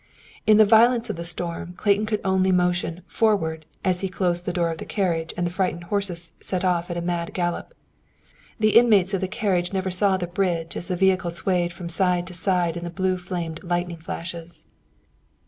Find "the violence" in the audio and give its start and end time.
0.57-1.11